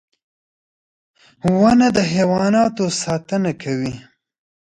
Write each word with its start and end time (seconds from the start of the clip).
•ونه 1.59 1.87
د 1.97 1.99
حیواناتو 2.13 2.85
ساتنه 3.03 3.51
کوي. 3.63 3.93